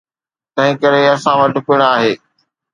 تنهنڪري 0.55 1.01
اسان 1.13 1.35
وٽ 1.41 1.55
پڻ 1.67 1.79
آهي. 1.91 2.11